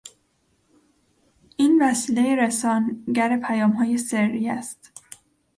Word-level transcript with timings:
این 1.57 1.81
وسیله 1.83 2.35
رسانگر 2.35 3.37
پیامهای 3.37 3.97
سری 3.97 4.49
است. 4.49 4.91